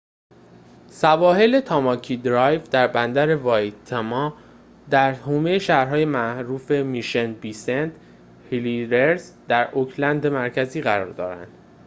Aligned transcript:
سواحل 0.87 1.59
تاماکی 1.61 2.17
درایو 2.17 2.61
در 2.71 2.87
بندر 2.87 3.35
وایتماتا 3.35 4.37
در 4.89 5.11
حومه 5.11 5.59
شهرهای 5.59 6.05
معروف 6.05 6.71
میشن 6.71 7.33
بی 7.33 7.49
و 7.49 7.53
سنت 7.53 7.91
هلییرز 8.51 9.33
در 9.47 9.71
اوکلند 9.71 10.27
مرکزی 10.27 10.81
قرار 10.81 11.11
دارند 11.13 11.47